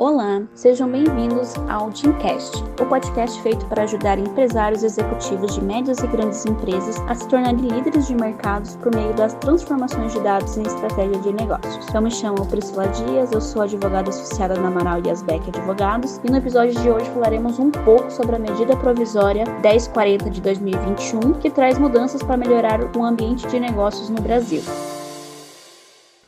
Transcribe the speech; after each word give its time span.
Olá, 0.00 0.40
sejam 0.54 0.90
bem-vindos 0.90 1.54
ao 1.68 1.90
Teamcast, 1.90 2.64
o 2.80 2.86
podcast 2.86 3.38
feito 3.42 3.66
para 3.66 3.82
ajudar 3.82 4.18
empresários 4.18 4.82
executivos 4.82 5.54
de 5.54 5.62
médias 5.62 5.98
e 5.98 6.06
grandes 6.06 6.46
empresas 6.46 6.98
a 7.06 7.14
se 7.14 7.28
tornarem 7.28 7.68
líderes 7.68 8.06
de 8.06 8.14
mercados 8.14 8.76
por 8.76 8.94
meio 8.94 9.12
das 9.12 9.34
transformações 9.34 10.14
de 10.14 10.20
dados 10.20 10.56
em 10.56 10.62
estratégia 10.62 11.18
de 11.18 11.34
negócios. 11.34 11.86
Eu 11.94 12.00
me 12.00 12.10
chamo 12.10 12.46
Priscila 12.46 12.88
Dias, 12.88 13.30
eu 13.30 13.42
sou 13.42 13.60
advogada 13.60 14.08
associada 14.08 14.58
na 14.58 14.68
Amaral 14.68 15.02
e 15.04 15.10
Asbeck 15.10 15.46
Advogados 15.50 16.18
e 16.24 16.30
no 16.30 16.38
episódio 16.38 16.80
de 16.80 16.88
hoje 16.88 17.10
falaremos 17.10 17.58
um 17.58 17.70
pouco 17.70 18.10
sobre 18.10 18.36
a 18.36 18.38
medida 18.38 18.74
provisória 18.78 19.44
1040 19.62 20.30
de 20.30 20.40
2021, 20.40 21.34
que 21.34 21.50
traz 21.50 21.76
mudanças 21.76 22.22
para 22.22 22.38
melhorar 22.38 22.80
o 22.96 23.04
ambiente 23.04 23.46
de 23.48 23.60
negócios 23.60 24.08
no 24.08 24.22
Brasil. 24.22 24.62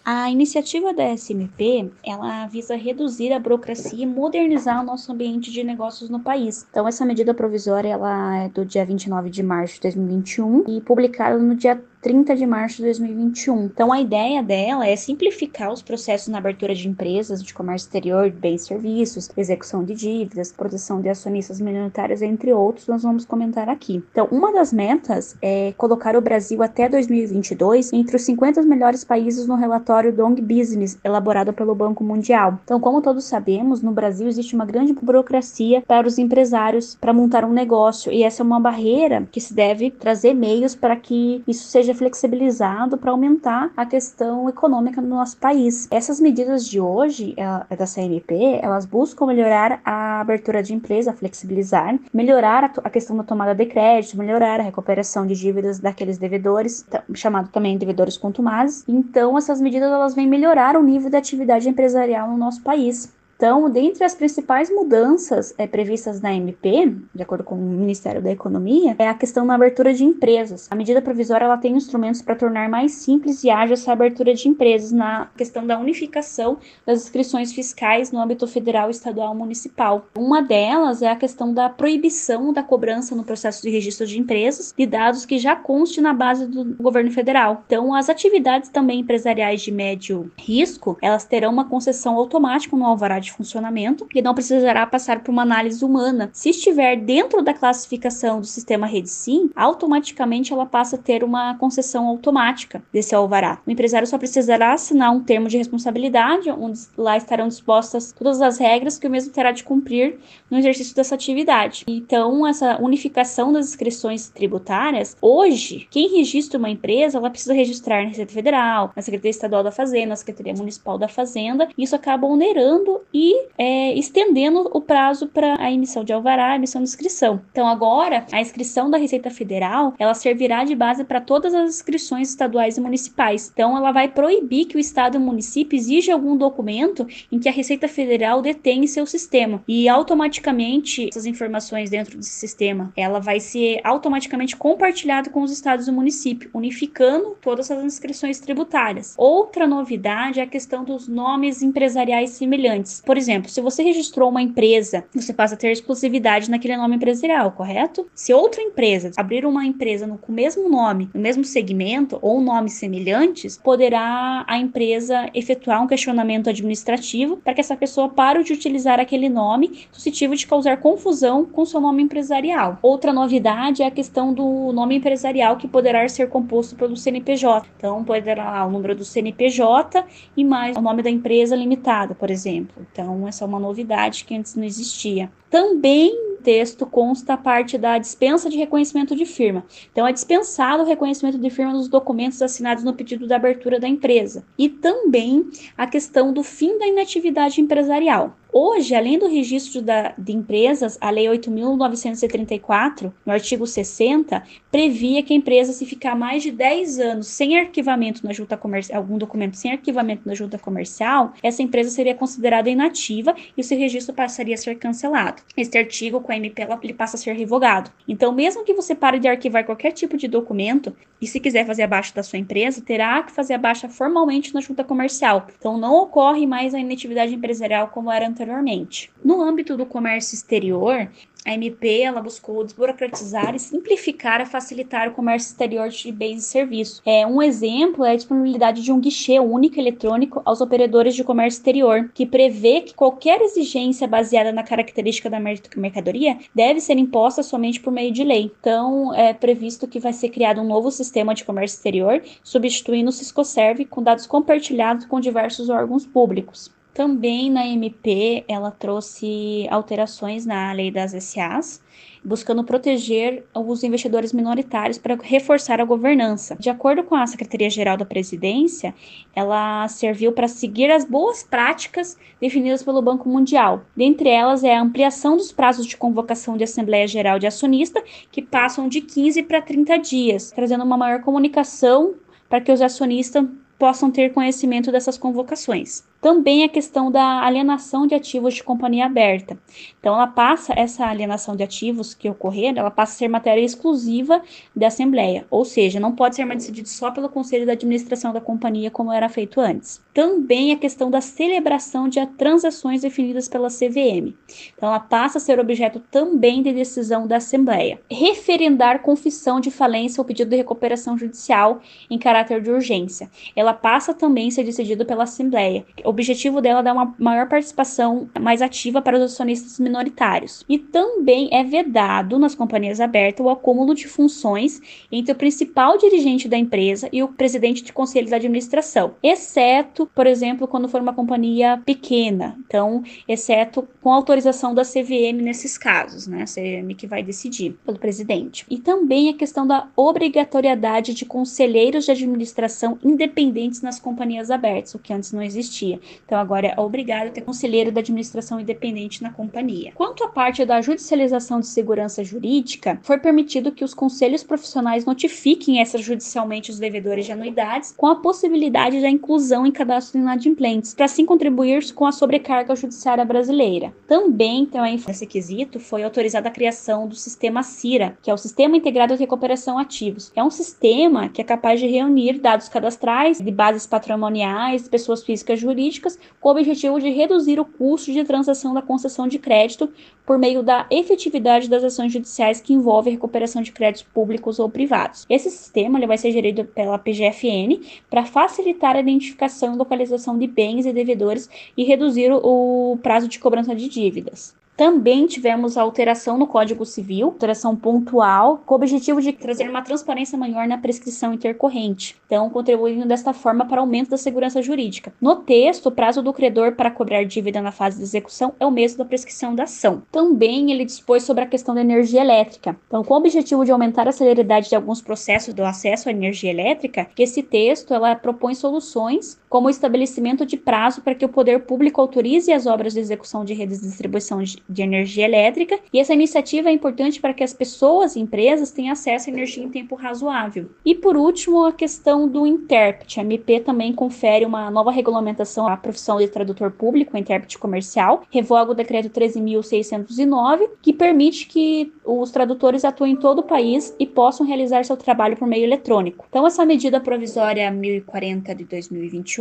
A 0.04 0.28
iniciativa 0.30 0.92
da 0.92 1.16
SMP, 1.16 1.92
ela 2.04 2.46
visa 2.48 2.74
reduzir 2.74 3.32
a 3.32 3.38
burocracia 3.38 4.02
e 4.02 4.06
modernizar 4.06 4.80
o 4.80 4.84
nosso 4.84 5.12
ambiente 5.12 5.52
de 5.52 5.62
negócios 5.62 6.10
no 6.10 6.18
país. 6.18 6.66
Então, 6.68 6.88
essa 6.88 7.04
medida 7.04 7.32
provisória, 7.32 7.90
ela 7.90 8.38
é 8.38 8.48
do 8.48 8.64
dia 8.64 8.84
29 8.84 9.30
de 9.30 9.44
março 9.44 9.74
de 9.74 9.82
2021 9.82 10.64
e 10.66 10.80
publicada 10.80 11.38
no 11.38 11.54
dia 11.54 11.80
30 12.02 12.34
de 12.34 12.44
março 12.44 12.79
de 12.79 12.82
2021. 12.82 13.66
Então, 13.66 13.92
a 13.92 14.00
ideia 14.00 14.43
dela 14.43 14.86
é 14.86 14.96
simplificar 14.96 15.72
os 15.72 15.80
processos 15.80 16.26
na 16.29 16.38
abertura 16.38 16.74
de 16.74 16.88
empresas 16.88 17.40
de 17.40 17.54
comércio 17.54 17.86
exterior, 17.86 18.29
de 18.29 18.36
bens 18.36 18.62
e 18.62 18.66
serviços, 18.66 19.30
execução 19.36 19.84
de 19.84 19.94
dívidas, 19.94 20.50
proteção 20.50 21.00
de 21.00 21.08
acionistas 21.08 21.60
minoritários, 21.60 22.20
entre 22.20 22.52
outros, 22.52 22.88
nós 22.88 23.04
vamos 23.04 23.24
comentar 23.24 23.68
aqui. 23.68 24.02
Então, 24.10 24.26
uma 24.32 24.52
das 24.52 24.72
metas 24.72 25.36
é 25.40 25.72
colocar 25.76 26.16
o 26.16 26.20
Brasil 26.20 26.60
até 26.60 26.88
2022 26.88 27.93
entre 27.93 28.16
os 28.16 28.22
50 28.22 28.62
melhores 28.62 29.04
países 29.04 29.46
no 29.46 29.54
relatório 29.54 30.12
Dong 30.12 30.40
Business, 30.43 30.98
elaborado 31.04 31.52
pelo 31.52 31.72
Banco 31.72 32.02
Mundial. 32.02 32.58
Então, 32.64 32.80
como 32.80 33.00
todos 33.00 33.24
sabemos, 33.24 33.80
no 33.80 33.92
Brasil 33.92 34.27
existe 34.27 34.56
uma 34.56 34.66
grande 34.66 34.92
burocracia 34.92 35.82
para 35.86 36.08
os 36.08 36.19
empresários 36.19 36.96
para 37.00 37.12
montar 37.12 37.44
um 37.44 37.52
negócio, 37.52 38.10
e 38.10 38.24
essa 38.24 38.42
é 38.42 38.44
uma 38.44 38.58
barreira 38.58 39.28
que 39.30 39.40
se 39.40 39.55
deve 39.55 39.88
trazer 39.88 40.34
meios 40.34 40.74
para 40.74 40.96
que 40.96 41.44
isso 41.46 41.68
seja 41.68 41.91
seja 41.92 41.94
flexibilizado 41.94 42.96
para 42.96 43.10
aumentar 43.10 43.70
a 43.76 43.86
questão 43.86 44.48
econômica 44.48 45.00
no 45.00 45.08
nosso 45.08 45.36
país. 45.36 45.86
Essas 45.90 46.18
medidas 46.18 46.66
de 46.66 46.80
hoje 46.80 47.34
é, 47.36 47.76
da 47.76 47.86
CNP, 47.86 48.60
elas 48.62 48.84
buscam 48.84 49.26
melhorar 49.26 49.80
a 49.84 50.20
abertura 50.20 50.62
de 50.62 50.74
empresa, 50.74 51.12
flexibilizar, 51.12 51.98
melhorar 52.12 52.72
a, 52.82 52.90
questão 52.90 53.16
da 53.16 53.22
tomada 53.22 53.54
de 53.54 53.66
crédito, 53.66 54.16
melhorar 54.16 54.60
a 54.60 54.62
recuperação 54.62 55.26
de 55.26 55.34
dívidas 55.34 55.78
daqueles 55.78 56.18
devedores, 56.18 56.84
chamado 57.14 57.48
também 57.50 57.78
devedores 57.78 58.16
contumazes. 58.16 58.84
Então, 58.88 59.36
essas 59.36 59.60
medidas 59.60 59.90
elas 59.90 60.14
vêm 60.14 60.27
melhorar 60.27 60.77
o 60.77 60.82
nível 60.82 61.10
de 61.10 61.16
atividade 61.16 61.68
empresarial 61.68 62.28
no 62.28 62.36
nosso 62.36 62.62
país. 62.62 63.12
Então, 63.42 63.68
dentre 63.68 64.04
as 64.04 64.14
principais 64.14 64.70
mudanças 64.70 65.52
é, 65.58 65.66
previstas 65.66 66.20
na 66.20 66.32
MP, 66.32 66.94
de 67.12 67.24
acordo 67.24 67.42
com 67.42 67.56
o 67.56 67.58
Ministério 67.58 68.22
da 68.22 68.30
Economia, 68.30 68.94
é 68.96 69.08
a 69.08 69.14
questão 69.14 69.44
da 69.44 69.56
abertura 69.56 69.92
de 69.92 70.04
empresas. 70.04 70.68
A 70.70 70.76
medida 70.76 71.02
provisória 71.02 71.46
ela 71.46 71.56
tem 71.56 71.74
instrumentos 71.74 72.22
para 72.22 72.36
tornar 72.36 72.68
mais 72.68 72.92
simples 72.92 73.42
e 73.42 73.50
ágil 73.50 73.74
essa 73.74 73.90
abertura 73.90 74.32
de 74.32 74.48
empresas 74.48 74.92
na 74.92 75.28
questão 75.36 75.66
da 75.66 75.76
unificação 75.76 76.56
das 76.86 77.02
inscrições 77.02 77.52
fiscais 77.52 78.12
no 78.12 78.20
âmbito 78.20 78.46
federal, 78.46 78.88
estadual 78.88 79.34
e 79.34 79.38
municipal. 79.38 80.06
Uma 80.16 80.40
delas 80.40 81.02
é 81.02 81.10
a 81.10 81.16
questão 81.16 81.52
da 81.52 81.68
proibição 81.68 82.52
da 82.52 82.62
cobrança 82.62 83.16
no 83.16 83.24
processo 83.24 83.60
de 83.60 83.70
registro 83.70 84.06
de 84.06 84.20
empresas 84.20 84.72
de 84.78 84.86
dados 84.86 85.27
que 85.27 85.40
já 85.40 85.56
conste 85.56 86.00
na 86.00 86.12
base 86.12 86.46
do 86.46 86.77
governo 86.80 87.10
federal. 87.10 87.64
Então, 87.66 87.92
as 87.92 88.08
atividades 88.08 88.68
também 88.68 89.00
empresariais 89.00 89.62
de 89.62 89.72
médio 89.72 90.30
risco, 90.38 90.96
elas 91.02 91.24
terão 91.24 91.52
uma 91.52 91.68
concessão 91.68 92.14
automática 92.14 92.77
no 92.77 92.86
alvará 92.86 93.18
de 93.18 93.31
funcionamento 93.33 94.06
e 94.14 94.22
não 94.22 94.34
precisará 94.34 94.86
passar 94.86 95.22
por 95.22 95.30
uma 95.30 95.42
análise 95.42 95.84
humana. 95.84 96.30
Se 96.33 96.50
estiver 96.50 96.97
dentro 96.97 97.42
da 97.42 97.55
classificação 97.55 98.41
do 98.41 98.47
sistema 98.47 98.86
RedSim, 98.86 99.50
automaticamente 99.55 100.52
ela 100.52 100.66
passa 100.66 100.97
a 100.97 100.98
ter 100.98 101.24
uma 101.24 101.56
concessão 101.58 102.06
automática 102.06 102.83
desse 102.92 103.14
alvará. 103.14 103.61
O 103.67 103.70
empresário 103.70 104.06
só 104.06 104.18
precisará 104.18 104.73
assinar 104.73 105.11
um 105.12 105.20
termo 105.20 105.48
de 105.48 105.58
responsabilidade, 105.58 106.51
onde 106.51 106.80
lá 106.96 107.17
estarão 107.17 107.48
dispostas 107.48 108.12
todas 108.12 108.40
as 108.40 108.58
regras 108.58 108.98
que 108.98 109.06
o 109.06 109.11
mesmo 109.11 109.33
terá 109.33 109.52
de 109.52 109.64
cumprir 109.64 110.18
no 110.51 110.58
exercício 110.58 110.95
dessa 110.95 111.14
atividade. 111.14 111.85
Então, 111.86 112.46
essa 112.46 112.80
unificação 112.80 113.52
das 113.52 113.68
inscrições 113.68 114.29
tributárias, 114.29 115.17
hoje, 115.20 115.86
quem 115.90 116.17
registra 116.17 116.58
uma 116.58 116.70
empresa, 116.70 117.18
ela 117.18 117.30
precisa 117.30 117.55
registrar 117.55 118.02
na 118.02 118.08
Receita 118.08 118.33
Federal, 118.33 118.92
na 118.95 119.02
Secretaria 119.02 119.30
Estadual 119.30 119.62
da 119.62 119.70
Fazenda, 119.70 120.08
na 120.08 120.17
Secretaria 120.17 120.55
Municipal 120.55 120.98
da 120.98 121.08
Fazenda. 121.08 121.68
Isso 121.77 121.95
acaba 121.95 122.27
onerando 122.27 123.01
e 123.12 123.21
e 123.22 123.46
é, 123.56 123.94
estendendo 123.94 124.68
o 124.72 124.80
prazo 124.80 125.28
para 125.28 125.55
a 125.62 125.70
emissão 125.70 126.02
de 126.02 126.12
alvará, 126.12 126.52
a 126.52 126.56
emissão 126.56 126.83
de 126.83 126.88
inscrição. 126.88 127.40
Então, 127.52 127.68
agora, 127.68 128.27
a 128.33 128.41
inscrição 128.41 128.91
da 128.91 128.99
Receita 128.99 129.31
Federal, 129.31 129.94
ela 129.97 130.12
servirá 130.12 130.65
de 130.65 130.75
base 130.75 131.05
para 131.05 131.21
todas 131.21 131.55
as 131.55 131.77
inscrições 131.77 132.31
estaduais 132.31 132.77
e 132.77 132.81
municipais. 132.81 133.49
Então, 133.53 133.77
ela 133.77 133.93
vai 133.93 134.09
proibir 134.09 134.65
que 134.65 134.77
o 134.77 134.81
Estado 134.81 135.16
e 135.16 135.19
o 135.19 135.21
município 135.21 135.77
exija 135.77 136.12
algum 136.12 136.37
documento 136.37 137.06
em 137.31 137.38
que 137.38 137.49
a 137.49 137.53
Receita 137.53 137.87
Federal 137.87 138.43
detém 138.43 138.87
seu 138.88 139.06
sistema. 139.06 139.62
E, 139.69 139.88
automaticamente, 139.88 141.09
essas 141.09 141.27
informações 141.27 141.91
dentro 141.91 142.16
desse 142.16 142.31
sistema, 142.31 142.93
ela 142.97 143.21
vai 143.21 143.38
ser 143.38 143.81
automaticamente 143.84 144.56
compartilhada 144.56 145.31
com 145.31 145.43
os 145.43 145.53
estados 145.53 145.87
e 145.87 145.93
municípios, 145.93 146.50
unificando 146.53 147.37
todas 147.41 147.71
as 147.71 147.84
inscrições 147.84 148.41
tributárias. 148.41 149.15
Outra 149.16 149.65
novidade 149.66 150.41
é 150.41 150.43
a 150.43 150.47
questão 150.47 150.82
dos 150.82 151.06
nomes 151.06 151.62
empresariais 151.62 152.31
semelhantes. 152.31 153.02
Por 153.05 153.19
exemplo, 153.19 153.51
se 153.51 153.61
você 153.61 153.83
registrou 153.83 154.29
uma 154.29 154.41
empresa, 154.41 155.05
você 155.13 155.33
passa 155.33 155.55
a 155.55 155.59
ter 155.59 155.73
exclusividade 155.73 156.51
naquele 156.51 156.77
nome 156.77 156.97
empresarial, 156.97 157.51
correto? 157.53 158.07
Se 158.15 158.33
outra 158.33 158.63
empresa 158.63 159.11
abrir 159.17 159.45
uma 159.45 159.65
empresa 159.65 160.07
no, 160.07 160.17
com 160.17 160.31
o 160.31 160.35
mesmo 160.35 160.69
nome, 160.69 161.11
no 161.12 161.21
mesmo 161.21 161.45
segmento 161.45 162.19
ou 162.23 162.41
nomes 162.41 162.75
semelhantes, 162.75 163.59
poderá 163.59 164.45
a 164.47 164.59
empresa 164.59 165.29
efetuar 165.35 165.83
um 165.83 165.87
questionamento 165.87 166.49
administrativo 166.49 167.37
para 167.39 167.55
que 167.55 167.61
essa 167.61 167.77
pessoa 167.77 168.09
pare 168.09 168.45
de 168.45 168.53
utilizar 168.53 169.01
aquele 169.01 169.29
nome 169.29 169.87
suscetível 169.91 170.37
de 170.37 170.47
causar 170.47 170.79
confusão 170.79 171.45
com 171.45 171.65
seu 171.65 171.81
nome 171.81 172.03
empresarial. 172.03 172.79
Outra 172.83 173.12
novidade 173.12 173.83
é 173.83 173.87
a 173.87 173.91
questão 173.91 174.33
do 174.33 174.73
nome 174.73 174.97
empresarial 174.97 175.57
que 175.57 175.67
poderá 175.67 176.09
ser 176.09 176.29
composto 176.29 176.77
pelo 176.77 176.97
CNPJ. 176.97 177.67
Então, 177.77 178.05
poderá 178.05 178.65
o 178.67 178.71
número 178.71 178.95
do 178.95 179.05
CNPJ 179.05 180.05
e 180.37 180.45
mais 180.45 180.77
o 180.77 180.81
nome 180.81 181.03
da 181.03 181.11
empresa 181.11 181.57
limitada, 181.57 182.15
por 182.15 182.31
exemplo. 182.31 182.87
Então, 182.93 183.27
essa 183.27 183.45
é 183.45 183.49
uma 183.49 183.59
novidade 183.59 184.25
que 184.25 184.37
antes 184.37 184.55
não 184.55 184.65
existia. 184.65 185.33
Também 185.51 186.33
texto 186.43 186.85
consta 186.85 187.35
a 187.35 187.37
parte 187.37 187.79
da 187.79 187.97
dispensa 187.99 188.51
de 188.51 188.57
reconhecimento 188.57 189.15
de 189.15 189.25
firma. 189.25 189.65
Então, 189.91 190.07
é 190.07 190.13
dispensado 190.13 190.83
o 190.83 190.87
reconhecimento 190.87 191.39
de 191.39 191.51
firma 191.51 191.73
nos 191.73 191.89
documentos 191.89 192.43
assinados 192.43 192.85
no 192.85 192.93
pedido 192.93 193.27
da 193.27 193.37
abertura 193.37 193.79
da 193.79 193.89
empresa. 193.89 194.45
E 194.59 194.69
também 194.69 195.49
a 195.77 195.87
questão 195.87 196.33
do 196.33 196.43
fim 196.43 196.79
da 196.79 196.87
inatividade 196.87 197.61
empresarial. 197.61 198.37
Hoje, 198.55 198.95
além 198.95 199.19
do 199.19 199.29
registro 199.29 199.81
da, 199.81 200.13
de 200.19 200.31
empresas, 200.31 200.99
a 201.01 201.09
Lei 201.09 201.25
8.934, 201.25 203.11
no 203.25 203.33
artigo 203.33 203.67
60, 203.67 204.43
previa 204.71 205.23
que 205.23 205.33
a 205.33 205.37
empresa, 205.37 205.73
se 205.73 205.87
ficar 205.87 206.15
mais 206.15 206.43
de 206.43 206.51
10 206.51 206.99
anos 206.99 207.29
sem 207.29 207.59
arquivamento 207.59 208.23
na 208.23 208.35
junta 208.35 208.55
comercial, 208.55 209.01
algum 209.01 209.17
documento 209.17 209.57
sem 209.57 209.73
arquivamento 209.73 210.29
na 210.29 210.35
junta 210.35 210.59
comercial, 210.59 211.33
essa 211.43 211.62
empresa 211.62 211.89
seria 211.89 212.15
considerada 212.15 212.69
inativa 212.69 213.35
e 213.57 213.62
o 213.62 213.65
seu 213.65 213.79
registro 213.79 214.15
passaria 214.15 214.55
a 214.55 214.59
ser 214.59 214.75
cancelado. 214.75 215.41
Este 215.57 215.79
artigo, 215.79 216.21
com 216.21 216.31
a 216.31 216.37
MP, 216.37 216.69
ele 216.83 216.93
passa 216.93 217.17
a 217.17 217.19
ser 217.19 217.33
revogado. 217.33 217.91
Então, 218.07 218.33
mesmo 218.33 218.65
que 218.65 218.75
você 218.75 218.95
pare 218.95 219.19
de 219.19 219.29
arquivar 219.29 219.65
qualquer 219.65 219.93
tipo 219.93 220.15
de 220.19 220.29
documento, 220.29 220.95
e 221.23 221.27
se 221.27 221.41
quiser 221.41 221.65
fazer 221.65 221.85
a 221.85 221.87
baixa 221.87 222.12
da 222.15 222.23
sua 222.23 222.39
empresa, 222.39 222.83
terá 222.83 223.23
que 223.23 223.33
fazer 223.33 223.55
a 223.55 223.59
baixa 223.59 223.89
formalmente 223.89 224.53
na 224.53 224.61
junta 224.61 224.85
comercial. 224.85 225.47
Então, 225.57 225.79
não 225.79 225.95
ocorre 225.95 226.47
mais 226.47 226.75
a 226.75 226.81
inatividade 226.81 227.33
empresarial 227.35 227.89
como 227.89 228.11
era 228.11 228.27
anteriormente 228.27 228.42
anteriormente. 228.43 229.11
No 229.25 229.41
âmbito 229.41 229.77
do 229.77 229.87
comércio 229.87 230.35
exterior, 230.35 231.09
a 231.44 231.55
MP 231.55 232.03
ela 232.03 232.21
buscou 232.21 232.62
desburocratizar 232.62 233.55
e 233.55 233.59
simplificar 233.59 234.41
e 234.41 234.47
facilitar 234.47 235.09
o 235.09 235.12
comércio 235.12 235.50
exterior 235.50 235.89
de 235.89 236.12
bens 236.12 236.44
e 236.44 236.47
serviços. 236.47 237.03
É, 237.05 237.27
um 237.27 237.43
exemplo 237.43 238.05
é 238.05 238.12
a 238.12 238.17
disponibilidade 238.17 238.83
de 238.83 238.93
um 238.93 239.00
guichê 239.00 239.41
único 239.41 239.79
eletrônico 239.79 240.41
aos 240.44 240.61
operadores 240.61 241.17
de 241.17 241.25
comércio 241.25 241.59
exterior, 241.59 242.11
que 242.15 242.27
prevê 242.27 242.83
que 242.83 242.94
qualquer 242.94 243.41
exigência 243.41 244.06
baseada 244.06 244.53
na 244.53 244.62
característica 244.62 245.29
da 245.29 245.41
mercadoria 245.77 246.38
deve 246.55 246.81
ser 246.81 246.97
imposta 246.97 247.43
somente 247.43 247.81
por 247.81 247.93
meio 247.93 248.12
de 248.12 248.23
lei. 248.23 248.53
Então, 248.61 249.12
é 249.12 249.35
previsto 249.35 249.88
que 249.88 249.99
vai 249.99 250.12
ser 250.12 250.29
criado 250.29 250.61
um 250.61 250.67
novo 250.67 250.93
sistema 250.93 251.35
de 251.35 251.45
comércio 251.45 251.77
exterior, 251.77 252.23
substituindo 252.45 253.11
o 253.11 253.12
Ciscoserve 253.12 253.85
com 253.85 254.03
dados 254.03 254.27
compartilhados 254.27 255.06
com 255.06 255.19
diversos 255.19 255.69
órgãos 255.69 256.06
públicos. 256.06 256.71
Também 256.94 257.50
na 257.50 257.67
MP, 257.67 258.44
ela 258.47 258.71
trouxe 258.71 259.67
alterações 259.71 260.44
na 260.44 260.73
lei 260.73 260.91
das 260.91 261.12
SAs, 261.12 261.81
buscando 262.23 262.62
proteger 262.65 263.47
os 263.55 263.83
investidores 263.83 264.31
minoritários 264.31 264.99
para 264.99 265.17
reforçar 265.23 265.81
a 265.81 265.87
governança. 265.87 266.55
De 266.61 266.69
acordo 266.69 267.03
com 267.03 267.15
a 267.15 267.27
Secretaria-Geral 267.27 267.97
da 267.97 268.05
Presidência, 268.05 268.94
ela 269.35 269.89
serviu 269.89 270.33
para 270.33 270.47
seguir 270.47 270.91
as 270.91 271.03
boas 271.03 271.43
práticas 271.43 272.19
definidas 272.39 272.83
pelo 272.83 273.00
Banco 273.00 273.27
Mundial. 273.27 273.87
Dentre 273.97 274.29
elas 274.29 274.62
é 274.62 274.77
a 274.77 274.83
ampliação 274.83 275.38
dos 275.38 275.50
prazos 275.50 275.87
de 275.87 275.97
convocação 275.97 276.59
de 276.59 276.65
Assembleia 276.65 277.09
Geral 277.09 277.38
de 277.38 277.47
Acionista, 277.47 278.05
que 278.31 278.43
passam 278.43 278.87
de 278.87 279.00
15 279.00 279.43
para 279.45 279.62
30 279.62 279.97
dias, 279.97 280.50
trazendo 280.50 280.85
uma 280.85 280.99
maior 280.99 281.23
comunicação 281.23 282.17
para 282.50 282.61
que 282.61 282.71
os 282.71 282.83
acionistas 282.83 283.47
possam 283.82 284.12
ter 284.12 284.32
conhecimento 284.32 284.93
dessas 284.93 285.19
convocações 285.19 286.05
também 286.23 286.62
a 286.62 286.69
questão 286.69 287.11
da 287.11 287.44
alienação 287.44 288.06
de 288.06 288.14
ativos 288.14 288.55
de 288.55 288.62
companhia 288.62 289.06
aberta. 289.06 289.58
Então, 289.99 290.14
ela 290.14 290.29
passa 290.29 290.73
essa 290.76 291.05
alienação 291.05 291.56
de 291.56 291.64
ativos 291.64 292.14
que 292.14 292.31
ocorrer, 292.31 292.73
ela 292.76 292.93
passa 292.93 293.14
a 293.14 293.17
ser 293.17 293.29
matéria 293.29 293.61
exclusiva 293.61 294.40
da 294.75 294.87
Assembleia, 294.87 295.44
ou 295.50 295.64
seja, 295.64 295.99
não 295.99 296.12
pode 296.12 296.37
ser 296.37 296.44
mais 296.44 296.61
decidido 296.61 296.88
só 296.88 297.11
pelo 297.11 297.29
Conselho 297.29 297.67
da 297.67 297.73
Administração 297.73 298.32
da 298.32 298.40
companhia, 298.40 298.88
como 298.88 299.12
era 299.12 299.29
feito 299.29 299.61
antes. 299.61 300.00
Também 300.14 300.70
a 300.70 300.76
questão 300.76 301.11
da 301.11 301.20
celebração 301.20 302.08
de 302.08 302.25
transações 302.38 303.02
definidas 303.02 303.49
pela 303.49 303.69
CVM. 303.69 304.32
Então, 304.76 304.88
ela 304.88 305.00
passa 305.00 305.38
a 305.38 305.40
ser 305.40 305.58
objeto 305.58 305.99
também 305.99 306.62
de 306.62 306.73
decisão 306.73 307.26
da 307.26 307.38
Assembleia. 307.38 308.00
Referendar 308.08 309.02
confissão 309.02 309.58
de 309.58 309.73
falência 309.73 310.20
ou 310.20 310.25
pedido 310.25 310.50
de 310.50 310.56
recuperação 310.56 311.19
judicial 311.19 311.81
em 312.08 312.17
caráter 312.19 312.62
de 312.62 312.70
urgência. 312.70 313.28
Ela 313.56 313.72
passa 313.73 314.15
também 314.15 314.49
a 314.49 314.51
ser 314.51 314.65
decidida 314.65 315.05
pela 315.05 315.25
Assembleia 315.25 315.85
objetivo 316.13 316.61
dela 316.61 316.81
é 316.81 316.83
dar 316.83 316.93
uma 316.93 317.15
maior 317.19 317.49
participação 317.49 318.29
mais 318.41 318.63
ativa 318.63 319.03
para 319.03 319.17
os 319.17 319.23
acionistas 319.23 319.81
minoritários. 319.81 320.65
E 320.69 320.79
também 320.79 321.49
é 321.53 321.65
vedado 321.65 322.39
nas 322.39 322.55
companhias 322.55 323.01
abertas 323.01 323.45
o 323.45 323.51
acúmulo 323.51 323.95
de 323.95 324.07
funções 324.07 324.81
entre 325.11 325.33
o 325.33 325.37
principal 325.37 325.99
dirigente 325.99 326.49
da 326.49 326.57
empresa 326.57 327.09
e 327.13 327.23
o 327.23 327.29
presidente 327.29 327.83
de 327.83 327.93
conselho 327.93 328.31
da 328.31 328.37
administração, 328.37 329.15
exceto, 329.23 330.09
por 330.15 330.27
exemplo, 330.27 330.69
quando 330.69 330.89
for 330.89 331.01
uma 331.01 331.15
companhia 331.15 331.81
pequena. 331.85 332.57
Então, 332.67 333.03
exceto 333.27 333.87
com 334.01 334.13
autorização 334.13 334.75
da 334.75 334.83
CVM 334.83 335.43
nesses 335.43 335.77
casos, 335.79 336.27
né? 336.27 336.43
A 336.43 336.47
CVM 336.47 336.95
que 336.97 337.07
vai 337.07 337.23
decidir 337.23 337.77
pelo 337.85 337.99
presidente. 337.99 338.67
E 338.71 338.79
também 338.79 339.31
a 339.31 339.35
questão 339.35 339.67
da 339.67 339.89
obrigatoriedade 339.97 341.15
de 341.15 341.25
conselheiros 341.25 342.05
de 342.05 342.11
administração 342.11 342.99
independentes 343.03 343.62
nas 343.82 343.99
companhias 343.99 344.50
abertas, 344.50 344.94
o 344.94 344.99
que 344.99 345.12
antes 345.12 345.32
não 345.32 345.43
existia. 345.43 346.00
Então 346.25 346.38
agora 346.38 346.69
é 346.69 346.81
obrigado 346.81 347.29
a 347.29 347.31
ter 347.31 347.43
conselheiro 347.43 347.93
da 347.93 348.00
administração 348.00 348.59
independente 348.59 349.23
na 349.23 349.32
companhia. 349.32 349.93
Quanto 349.94 350.25
à 350.25 350.29
parte 350.29 350.64
da 350.64 350.81
judicialização 350.81 351.61
de 351.61 351.67
segurança 351.67 352.25
jurídica, 352.25 352.99
foi 353.03 353.19
permitido 353.19 353.73
que 353.73 353.85
os 353.85 353.94
conselhos 353.94 354.43
profissionais 354.43 355.05
notifiquem 355.05 355.81
extrajudicialmente 355.81 356.70
os 356.70 356.79
devedores 356.79 357.26
de 357.26 357.32
anuidades, 357.32 357.94
com 357.97 358.06
a 358.06 358.17
possibilidade 358.17 359.00
da 359.00 359.09
inclusão 359.09 359.67
em 359.67 359.73
cadastro 359.73 360.19
de 360.19 360.25
inadimplentes, 360.25 360.94
para 360.94 361.05
assim 361.05 361.25
contribuir 361.25 361.93
com 361.93 362.06
a 362.06 362.12
sobrecarga 362.12 362.75
judiciária 362.75 363.25
brasileira. 363.25 363.94
Também, 364.06 364.67
também 364.67 365.00
nesse 365.06 365.26
quesito, 365.26 365.79
foi 365.79 366.03
autorizada 366.03 366.49
a 366.49 366.53
criação 366.53 367.06
do 367.06 367.14
sistema 367.14 367.62
CIRA, 367.62 368.17
que 368.23 368.31
é 368.31 368.35
o 368.35 368.38
Sistema 368.38 368.76
Integrado 368.76 369.14
de 369.14 369.20
Recuperação 369.20 369.79
Ativos. 369.79 370.32
É 370.35 370.43
um 370.43 370.50
sistema 370.50 371.29
que 371.29 371.41
é 371.41 371.44
capaz 371.44 371.81
de 371.81 371.87
reunir 371.87 372.38
dados 372.38 372.69
cadastrais 372.69 373.38
de 373.38 373.50
bases 373.52 373.87
patrimoniais, 373.87 374.84
de 374.84 374.90
pessoas 374.90 375.22
físicas 375.22 375.60
jurídicas 375.60 375.82
jurídicas 375.82 376.19
com 376.40 376.49
o 376.49 376.52
objetivo 376.52 377.00
de 377.00 377.10
reduzir 377.10 377.58
o 377.58 377.64
custo 377.64 378.12
de 378.12 378.25
transação 378.25 378.72
da 378.72 378.82
concessão 378.82 379.26
de 379.26 379.38
crédito 379.38 379.90
por 380.25 380.38
meio 380.38 380.62
da 380.62 380.87
efetividade 380.90 381.69
das 381.69 381.84
ações 381.84 382.12
judiciais 382.12 382.60
que 382.60 382.72
envolvem 382.72 383.14
recuperação 383.14 383.62
de 383.62 383.72
créditos 383.72 384.10
públicos 384.12 384.58
ou 384.58 384.69
privados. 384.69 385.26
Esse 385.28 385.50
sistema 385.50 385.99
ele 385.99 386.06
vai 386.06 386.19
ser 386.19 386.31
gerido 386.31 386.64
pela 386.64 386.99
PGFN 386.99 387.81
para 388.08 388.25
facilitar 388.25 388.96
a 388.96 389.00
identificação 389.00 389.75
e 389.75 389.78
localização 389.78 390.38
de 390.38 390.46
bens 390.46 390.87
e 390.87 390.93
devedores 390.93 391.49
e 391.76 391.84
reduzir 391.84 392.31
o 392.32 392.99
prazo 393.02 393.28
de 393.28 393.38
cobrança 393.38 393.75
de 393.75 393.88
dívidas. 393.88 394.62
Também 394.82 395.29
tivemos 395.29 395.76
a 395.76 395.82
alteração 395.82 396.37
no 396.37 396.44
Código 396.44 396.84
Civil, 396.84 397.29
alteração 397.29 397.76
pontual, 397.76 398.61
com 398.67 398.75
o 398.75 398.76
objetivo 398.76 399.23
de 399.23 399.32
trazer 399.32 399.70
uma 399.70 399.81
transparência 399.81 400.37
maior 400.37 400.67
na 400.67 400.76
prescrição 400.76 401.32
intercorrente. 401.32 402.17
Então, 402.26 402.50
contribuindo 402.50 403.06
desta 403.06 403.32
forma 403.32 403.64
para 403.64 403.76
o 403.81 403.84
aumento 403.84 404.11
da 404.11 404.17
segurança 404.17 404.61
jurídica. 404.61 405.12
No 405.20 405.37
texto, 405.37 405.87
o 405.87 405.93
prazo 405.93 406.20
do 406.20 406.32
credor 406.32 406.73
para 406.73 406.90
cobrar 406.90 407.23
dívida 407.23 407.62
na 407.62 407.70
fase 407.70 407.99
de 407.99 408.02
execução 408.02 408.55
é 408.58 408.67
o 408.67 408.73
mesmo 408.73 408.99
da 408.99 409.05
prescrição 409.05 409.55
da 409.55 409.62
ação. 409.62 410.02
Também 410.11 410.73
ele 410.73 410.85
dispôs 410.85 411.23
sobre 411.23 411.44
a 411.44 411.49
questão 411.49 411.76
da 411.76 411.81
energia 411.81 412.20
elétrica. 412.20 412.76
Então, 412.88 413.05
com 413.05 413.14
o 413.14 413.19
objetivo 413.19 413.64
de 413.64 413.70
aumentar 413.70 414.08
a 414.08 414.12
celeridade 414.12 414.69
de 414.69 414.75
alguns 414.75 415.00
processos 415.00 415.55
do 415.55 415.62
acesso 415.62 416.08
à 416.08 416.12
energia 416.12 416.50
elétrica, 416.50 417.08
esse 417.17 417.40
texto 417.40 417.94
ela 417.94 418.17
propõe 418.17 418.56
soluções 418.56 419.40
como 419.52 419.66
o 419.66 419.70
estabelecimento 419.70 420.46
de 420.46 420.56
prazo 420.56 421.02
para 421.02 421.14
que 421.14 421.26
o 421.26 421.28
poder 421.28 421.60
público 421.60 422.00
autorize 422.00 422.50
as 422.50 422.64
obras 422.64 422.94
de 422.94 423.00
execução 423.00 423.44
de 423.44 423.52
redes 423.52 423.82
de 423.82 423.87
distribuição 423.87 424.43
de 424.43 424.82
energia 424.82 425.26
elétrica, 425.26 425.78
e 425.93 426.00
essa 426.00 426.14
iniciativa 426.14 426.70
é 426.70 426.72
importante 426.72 427.20
para 427.20 427.34
que 427.34 427.44
as 427.44 427.52
pessoas 427.52 428.16
e 428.16 428.20
empresas 428.20 428.70
tenham 428.70 428.93
acesso 428.93 429.28
à 429.28 429.32
energia 429.32 429.62
em 429.62 429.69
tempo 429.69 429.94
razoável. 429.94 430.70
E 430.87 430.94
por 430.94 431.19
último, 431.19 431.66
a 431.66 431.72
questão 431.72 432.26
do 432.26 432.46
intérprete. 432.46 433.20
A 433.20 433.22
MP 433.22 433.60
também 433.60 433.93
confere 433.93 434.46
uma 434.46 434.70
nova 434.70 434.90
regulamentação 434.90 435.69
à 435.69 435.76
profissão 435.76 436.16
de 436.16 436.28
tradutor 436.28 436.70
público, 436.70 437.19
intérprete 437.19 437.58
comercial, 437.58 438.22
revoga 438.31 438.72
o 438.72 438.75
decreto 438.75 439.10
13.609, 439.10 440.66
que 440.81 440.94
permite 440.94 441.46
que 441.46 441.93
os 442.06 442.31
tradutores 442.31 442.87
atuem 442.87 443.12
em 443.12 443.16
todo 443.16 443.40
o 443.40 443.43
país 443.43 443.94
e 443.99 444.06
possam 444.06 444.46
realizar 444.46 444.82
seu 444.87 444.96
trabalho 444.96 445.37
por 445.37 445.46
meio 445.46 445.64
eletrônico. 445.64 446.25
Então, 446.31 446.46
essa 446.46 446.64
medida 446.64 446.99
provisória 446.99 447.70
1040 447.70 448.54
de 448.54 448.64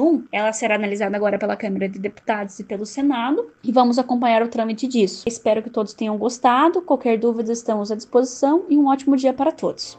2021, 0.02 0.24
ela 0.32 0.52
será 0.52 0.76
analisada 0.76 1.16
agora 1.16 1.38
pela 1.38 1.56
Câmara 1.56 1.88
de 1.88 2.00
Deputados 2.00 2.60
e 2.60 2.64
pelo 2.64 2.86
Senado, 2.86 3.48
e 3.64 3.72
vamos 3.72 4.00
acompanhar 4.00 4.42
o 4.42 4.48
trâmite 4.48 4.88
disso. 4.88 5.24
Espero 5.28 5.62
que 5.62 5.70
todos 5.70 5.94
tenham 5.94 6.18
gostado. 6.18 6.82
Qualquer 6.82 7.18
dúvida, 7.18 7.52
estamos 7.52 7.92
à 7.92 7.96
disposição 7.96 8.66
e 8.68 8.78
um 8.78 8.88
ótimo 8.88 9.16
dia 9.16 9.34
para 9.34 9.52
todos. 9.52 9.98